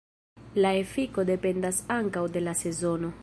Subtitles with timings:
[0.65, 3.17] La efiko dependas ankaŭ de la sezono.